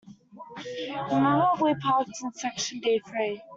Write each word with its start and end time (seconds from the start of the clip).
Remember 1.11 1.51
we 1.63 1.75
parked 1.75 2.09
in 2.23 2.33
section 2.33 2.79
D 2.79 2.99
three. 3.05 3.39